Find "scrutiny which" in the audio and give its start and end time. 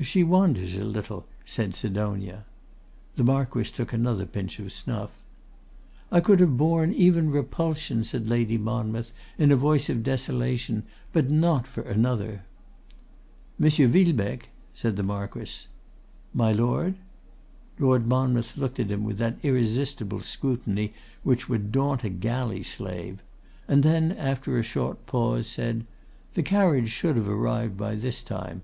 20.20-21.50